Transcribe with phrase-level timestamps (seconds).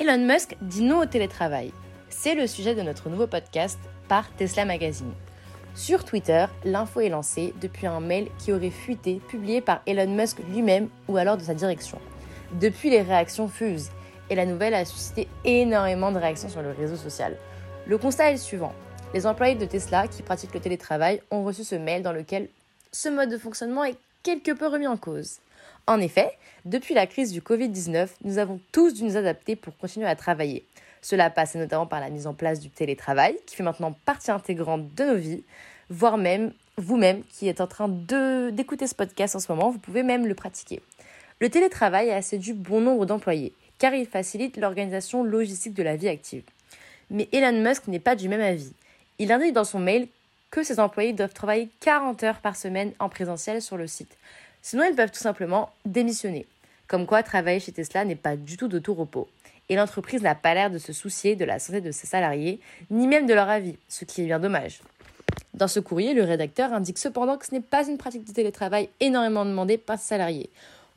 [0.00, 1.72] Elon Musk dit non au télétravail.
[2.08, 5.12] C'est le sujet de notre nouveau podcast par Tesla Magazine.
[5.74, 10.38] Sur Twitter, l'info est lancée depuis un mail qui aurait fuité, publié par Elon Musk
[10.48, 11.98] lui-même ou alors de sa direction.
[12.52, 13.90] Depuis, les réactions fusent
[14.30, 17.36] et la nouvelle a suscité énormément de réactions sur le réseau social.
[17.86, 18.72] Le constat est le suivant.
[19.12, 22.48] Les employés de Tesla qui pratiquent le télétravail ont reçu ce mail dans lequel
[22.90, 25.40] ce mode de fonctionnement est quelque peu remis en cause.
[25.90, 26.30] En effet,
[26.66, 30.64] depuis la crise du Covid-19, nous avons tous dû nous adapter pour continuer à travailler.
[31.02, 34.94] Cela passe notamment par la mise en place du télétravail, qui fait maintenant partie intégrante
[34.94, 35.42] de nos vies,
[35.88, 40.04] voire même vous-même qui êtes en train d'écouter ce podcast en ce moment, vous pouvez
[40.04, 40.80] même le pratiquer.
[41.40, 46.08] Le télétravail a séduit bon nombre d'employés, car il facilite l'organisation logistique de la vie
[46.08, 46.44] active.
[47.10, 48.72] Mais Elon Musk n'est pas du même avis.
[49.18, 50.06] Il indique dans son mail
[50.52, 54.16] que ses employés doivent travailler 40 heures par semaine en présentiel sur le site.
[54.62, 56.46] Sinon, ils peuvent tout simplement démissionner.
[56.86, 59.28] Comme quoi, travailler chez Tesla n'est pas du tout de tout repos.
[59.68, 63.06] Et l'entreprise n'a pas l'air de se soucier de la santé de ses salariés, ni
[63.06, 64.80] même de leur avis, ce qui est bien dommage.
[65.54, 68.88] Dans ce courrier, le rédacteur indique cependant que ce n'est pas une pratique de télétravail
[68.98, 70.50] énormément demandée par ses salariés.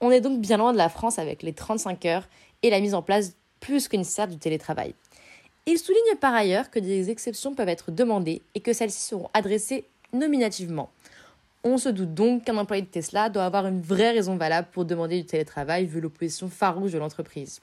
[0.00, 2.28] On est donc bien loin de la France avec les 35 heures
[2.62, 4.94] et la mise en place plus que nécessaire du télétravail.
[5.66, 9.84] Il souligne par ailleurs que des exceptions peuvent être demandées et que celles-ci seront adressées
[10.12, 10.90] nominativement.
[11.68, 14.84] On se doute donc qu'un employé de Tesla doit avoir une vraie raison valable pour
[14.84, 17.60] demander du télétravail vu l'opposition farouche de l'entreprise.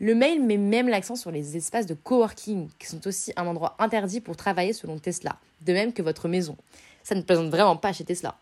[0.00, 3.76] Le mail met même l'accent sur les espaces de coworking, qui sont aussi un endroit
[3.78, 6.56] interdit pour travailler selon Tesla, de même que votre maison.
[7.02, 8.34] Ça ne présente vraiment pas chez Tesla.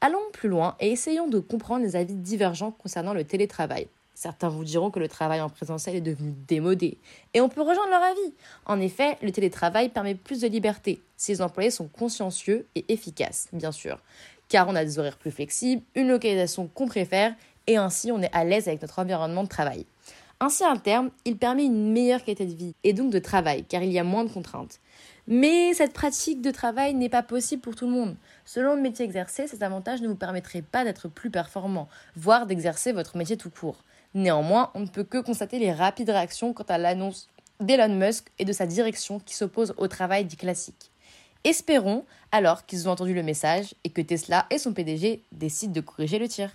[0.00, 3.86] Allons plus loin et essayons de comprendre les avis divergents concernant le télétravail.
[4.14, 6.98] Certains vous diront que le travail en présentiel est devenu démodé.
[7.34, 8.32] Et on peut rejoindre leur avis.
[8.66, 13.48] En effet, le télétravail permet plus de liberté si les employés sont consciencieux et efficaces,
[13.52, 13.98] bien sûr
[14.48, 17.34] car on a des horaires plus flexibles, une localisation qu'on préfère,
[17.66, 19.86] et ainsi on est à l'aise avec notre environnement de travail.
[20.40, 23.82] Ainsi, à terme, il permet une meilleure qualité de vie et donc de travail, car
[23.82, 24.78] il y a moins de contraintes.
[25.26, 28.16] Mais cette pratique de travail n'est pas possible pour tout le monde.
[28.44, 32.92] Selon le métier exercé, cet avantage ne vous permettrait pas d'être plus performant, voire d'exercer
[32.92, 33.82] votre métier tout court.
[34.14, 37.28] Néanmoins, on ne peut que constater les rapides réactions quant à l'annonce
[37.60, 40.92] d'Elon Musk et de sa direction qui s'oppose au travail dit classique.
[41.48, 45.80] Espérons alors qu'ils ont entendu le message et que Tesla et son PDG décident de
[45.80, 46.50] corriger le tir.